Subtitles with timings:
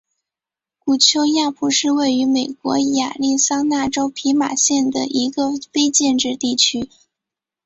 [0.79, 6.89] 古丘亚普是位于美国亚利桑那州皮马县的一个非建制地区。